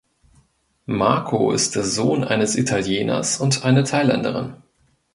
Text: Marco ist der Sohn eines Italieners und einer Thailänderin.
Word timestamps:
Marco 0.87 1.51
ist 1.51 1.75
der 1.75 1.83
Sohn 1.83 2.23
eines 2.23 2.55
Italieners 2.55 3.39
und 3.39 3.63
einer 3.63 3.83
Thailänderin. 3.83 4.55